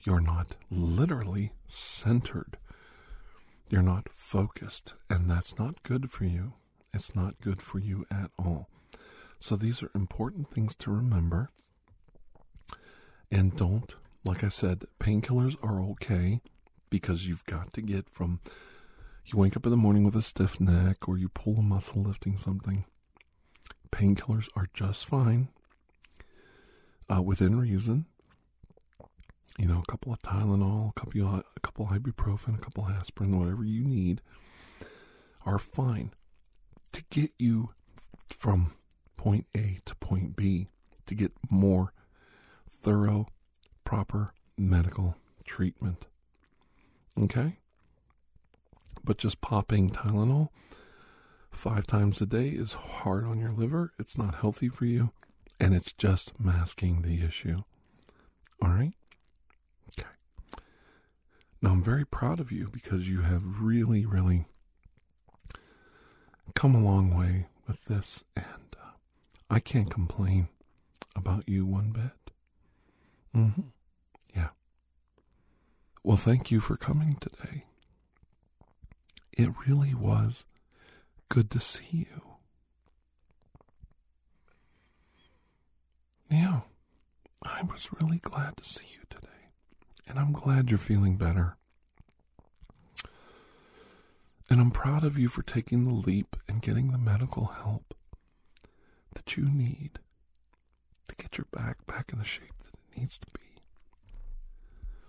you're 0.04 0.20
not 0.20 0.56
literally 0.70 1.52
centered. 1.68 2.58
You're 3.68 3.82
not 3.82 4.08
focused. 4.12 4.94
And 5.08 5.30
that's 5.30 5.58
not 5.58 5.82
good 5.82 6.10
for 6.10 6.24
you. 6.24 6.54
It's 6.92 7.14
not 7.14 7.40
good 7.40 7.62
for 7.62 7.78
you 7.78 8.06
at 8.10 8.30
all. 8.38 8.68
So 9.40 9.56
these 9.56 9.82
are 9.82 9.90
important 9.94 10.50
things 10.52 10.74
to 10.76 10.90
remember. 10.90 11.48
And 13.30 13.56
don't, 13.56 13.94
like 14.24 14.44
I 14.44 14.48
said, 14.48 14.84
painkillers 15.00 15.56
are 15.62 15.80
okay 15.92 16.40
because 16.90 17.26
you've 17.26 17.44
got 17.46 17.72
to 17.72 17.80
get 17.80 18.10
from 18.10 18.40
you 19.24 19.38
wake 19.38 19.56
up 19.56 19.64
in 19.64 19.70
the 19.70 19.76
morning 19.76 20.04
with 20.04 20.16
a 20.16 20.22
stiff 20.22 20.60
neck 20.60 21.08
or 21.08 21.16
you 21.16 21.28
pull 21.28 21.56
a 21.58 21.62
muscle 21.62 22.02
lifting 22.02 22.36
something. 22.36 22.84
Painkillers 23.90 24.48
are 24.56 24.68
just 24.74 25.06
fine 25.06 25.48
uh, 27.12 27.22
within 27.22 27.58
reason. 27.58 28.06
You 29.58 29.66
know, 29.66 29.82
a 29.86 29.90
couple 29.90 30.12
of 30.12 30.22
Tylenol, 30.22 30.90
a 30.90 31.00
couple 31.00 31.26
of, 31.26 31.44
a 31.56 31.60
couple 31.60 31.86
of 31.86 31.92
ibuprofen, 31.92 32.54
a 32.54 32.58
couple 32.58 32.84
of 32.86 32.90
aspirin, 32.92 33.38
whatever 33.38 33.64
you 33.64 33.84
need, 33.84 34.22
are 35.44 35.58
fine 35.58 36.12
to 36.92 37.02
get 37.10 37.32
you 37.38 37.70
from 38.28 38.72
point 39.16 39.46
A 39.54 39.80
to 39.84 39.94
point 39.96 40.36
B 40.36 40.68
to 41.06 41.14
get 41.14 41.32
more 41.50 41.92
thorough, 42.68 43.26
proper 43.84 44.32
medical 44.56 45.16
treatment. 45.44 46.06
Okay? 47.20 47.58
But 49.04 49.18
just 49.18 49.40
popping 49.40 49.90
Tylenol 49.90 50.48
five 51.50 51.86
times 51.86 52.20
a 52.20 52.26
day 52.26 52.48
is 52.48 52.72
hard 52.72 53.24
on 53.24 53.38
your 53.38 53.52
liver. 53.52 53.92
It's 53.98 54.16
not 54.16 54.36
healthy 54.36 54.68
for 54.68 54.86
you, 54.86 55.10
and 55.62 55.74
it's 55.76 55.92
just 55.92 56.32
masking 56.40 57.02
the 57.02 57.24
issue. 57.24 57.62
All 58.60 58.70
right? 58.70 58.94
Okay. 59.96 60.08
Now, 61.62 61.70
I'm 61.70 61.84
very 61.84 62.04
proud 62.04 62.40
of 62.40 62.50
you 62.50 62.68
because 62.72 63.08
you 63.08 63.20
have 63.20 63.60
really, 63.60 64.04
really 64.04 64.46
come 66.56 66.74
a 66.74 66.80
long 66.80 67.16
way 67.16 67.46
with 67.68 67.78
this, 67.84 68.24
and 68.34 68.76
uh, 68.76 68.90
I 69.48 69.60
can't 69.60 69.88
complain 69.88 70.48
about 71.14 71.48
you 71.48 71.64
one 71.64 71.92
bit. 71.92 72.34
Mm-hmm. 73.36 73.68
Yeah. 74.34 74.48
Well, 76.02 76.16
thank 76.16 76.50
you 76.50 76.58
for 76.58 76.76
coming 76.76 77.18
today. 77.20 77.66
It 79.32 79.50
really 79.68 79.94
was 79.94 80.44
good 81.28 81.52
to 81.52 81.60
see 81.60 82.08
you. 82.10 82.31
Yeah, 86.32 86.60
I 87.42 87.60
was 87.62 87.90
really 88.00 88.16
glad 88.18 88.56
to 88.56 88.64
see 88.64 88.86
you 88.90 89.00
today. 89.10 89.28
And 90.08 90.18
I'm 90.18 90.32
glad 90.32 90.70
you're 90.70 90.78
feeling 90.78 91.16
better. 91.18 91.58
And 94.48 94.58
I'm 94.58 94.70
proud 94.70 95.04
of 95.04 95.18
you 95.18 95.28
for 95.28 95.42
taking 95.42 95.84
the 95.84 95.92
leap 95.92 96.36
and 96.48 96.62
getting 96.62 96.90
the 96.90 96.98
medical 96.98 97.46
help 97.46 97.94
that 99.14 99.36
you 99.36 99.44
need 99.44 99.98
to 101.08 101.14
get 101.16 101.36
your 101.36 101.46
back 101.52 101.86
back 101.86 102.10
in 102.12 102.18
the 102.18 102.24
shape 102.24 102.54
that 102.64 102.72
it 102.74 102.98
needs 102.98 103.18
to 103.18 103.26
be. 103.34 103.40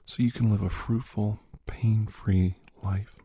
So 0.06 0.24
you 0.24 0.32
can 0.32 0.52
live 0.52 0.62
a 0.62 0.70
fruitful, 0.70 1.40
pain 1.66 2.06
free 2.08 2.58
life. 2.84 3.16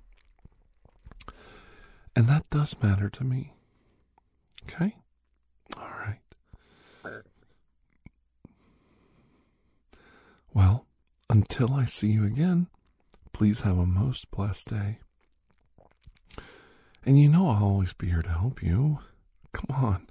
And 2.15 2.29
that 2.29 2.49
does 2.51 2.77
matter 2.81 3.09
to 3.11 3.25
me. 3.25 3.55
Okay? 4.69 4.97
All 5.77 5.91
right. 5.99 6.21
Well, 10.55 10.87
until 11.31 11.75
I 11.75 11.85
see 11.85 12.09
you 12.09 12.25
again, 12.25 12.69
please 13.33 13.61
have 13.61 13.79
a 13.79 13.87
most 13.87 14.31
blessed 14.31 14.69
day. 14.69 14.99
And 17.05 17.21
you 17.21 17.29
know 17.29 17.49
I'll 17.49 17.65
always 17.65 17.93
be 17.93 18.09
here 18.09 18.23
to 18.23 18.29
help 18.29 18.63
you. 18.63 18.99
Come 19.53 19.77
on. 19.77 20.09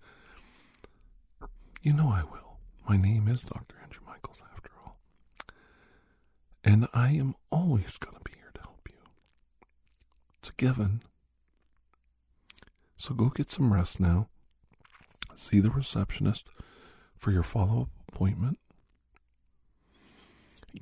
You 1.81 1.93
know 1.93 2.09
I 2.09 2.23
will. 2.23 2.57
My 2.87 2.97
name 2.97 3.27
is 3.27 3.41
Dr. 3.41 3.75
Andrew 3.83 4.01
Michaels, 4.05 4.41
after 4.53 4.69
all. 4.83 4.97
And 6.63 6.87
I 6.93 7.11
am 7.11 7.35
always 7.51 7.97
going 7.97 8.15
to 8.15 8.23
be 8.23 8.31
here 8.35 8.51
to 8.55 8.61
help 8.61 8.87
you. 8.89 8.97
It's 10.39 10.49
a 10.49 10.53
given. 10.53 11.01
So 12.97 13.13
go 13.13 13.29
get 13.29 13.51
some 13.51 13.73
rest 13.73 13.99
now. 13.99 14.27
See 15.35 15.59
the 15.59 15.69
receptionist 15.69 16.47
for 17.17 17.31
your 17.31 17.43
follow 17.43 17.83
up 17.83 17.89
appointment. 18.09 18.57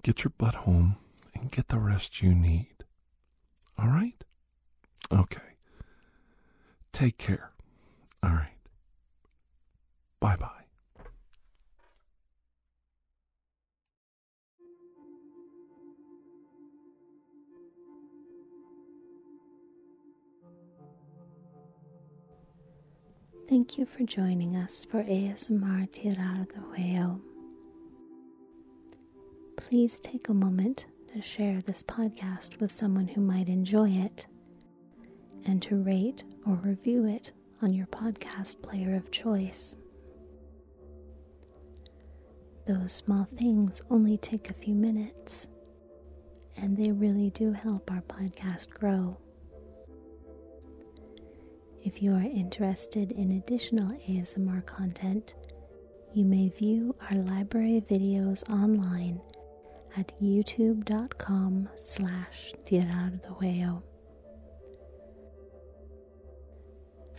Get 0.04 0.24
your 0.24 0.34
butt 0.38 0.56
home 0.56 0.98
and 1.34 1.52
get 1.52 1.68
the 1.70 1.80
rest 1.80 2.22
you 2.22 2.34
need. 2.34 2.84
All 3.78 3.88
right? 3.88 4.24
Okay. 5.12 5.42
Take 6.94 7.18
care. 7.18 7.52
All 8.24 8.32
right. 8.32 8.56
Bye 10.20 10.38
bye. 10.38 10.50
Thank 23.48 23.78
you 23.78 23.86
for 23.86 24.04
joining 24.04 24.56
us 24.56 24.86
for 24.86 25.04
ASMR 25.04 25.88
Tirar 25.92 26.48
de 26.48 26.60
Juego. 26.60 27.35
Please 29.68 30.00
take 30.00 30.30
a 30.30 30.34
moment 30.34 30.86
to 31.12 31.24
share 31.24 31.60
this 31.60 31.82
podcast 31.82 32.60
with 32.60 32.72
someone 32.72 33.08
who 33.08 33.20
might 33.20 33.50
enjoy 33.50 33.90
it 33.90 34.28
and 35.48 35.60
to 35.64 35.82
rate 35.82 36.24
or 36.46 36.54
review 36.54 37.08
it 37.08 37.32
on 37.64 37.74
your 37.74 37.88
podcast 37.88 38.62
player 38.62 38.94
of 38.96 39.10
choice. 39.10 39.76
Those 42.68 42.92
small 42.94 43.26
things 43.26 43.82
only 43.90 44.20
take 44.20 44.52
a 44.52 44.54
few 44.54 44.76
minutes, 44.76 45.48
and 46.58 46.78
they 46.78 46.92
really 46.92 47.32
do 47.32 47.52
help 47.52 47.90
our 47.90 48.02
podcast 48.02 48.70
grow. 48.70 49.18
If 51.82 52.04
you 52.04 52.14
are 52.14 52.22
interested 52.22 53.12
in 53.14 53.32
additional 53.32 53.98
ASMR 54.08 54.64
content, 54.68 55.34
you 56.14 56.24
may 56.24 56.50
view 56.50 56.96
our 57.10 57.18
library 57.18 57.84
videos 57.90 58.48
online 58.48 59.20
at 59.98 60.14
youtube.com 60.22 61.70
slash 61.76 62.54
tirar 62.66 63.12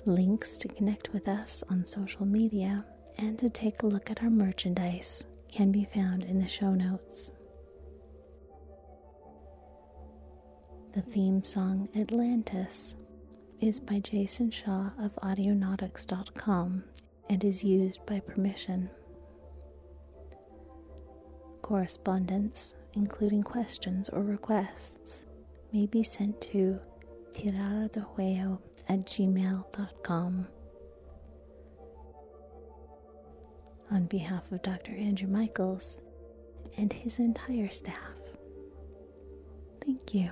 Links 0.04 0.56
to 0.58 0.68
connect 0.68 1.12
with 1.12 1.26
us 1.26 1.64
on 1.68 1.84
social 1.84 2.24
media 2.24 2.84
and 3.18 3.38
to 3.38 3.48
take 3.48 3.82
a 3.82 3.86
look 3.86 4.10
at 4.10 4.22
our 4.22 4.30
merchandise 4.30 5.24
can 5.50 5.72
be 5.72 5.88
found 5.92 6.22
in 6.22 6.38
the 6.38 6.48
show 6.48 6.72
notes. 6.74 7.32
The 10.92 11.02
theme 11.02 11.42
song 11.42 11.88
Atlantis 11.96 12.94
is 13.60 13.80
by 13.80 13.98
Jason 13.98 14.50
Shaw 14.50 14.90
of 14.98 15.14
Audionautix.com 15.16 16.84
and 17.28 17.44
is 17.44 17.64
used 17.64 18.04
by 18.06 18.20
permission. 18.20 18.88
Correspondence, 21.66 22.74
including 22.94 23.42
questions 23.42 24.08
or 24.10 24.22
requests, 24.22 25.22
may 25.72 25.84
be 25.84 26.04
sent 26.04 26.40
to 26.40 26.78
tirardejuego 27.32 28.60
at 28.88 29.00
gmail.com. 29.04 30.46
On 33.90 34.04
behalf 34.06 34.52
of 34.52 34.62
Dr. 34.62 34.92
Andrew 34.92 35.26
Michaels 35.26 35.98
and 36.78 36.92
his 36.92 37.18
entire 37.18 37.72
staff, 37.72 38.14
thank 39.84 40.14
you. 40.14 40.30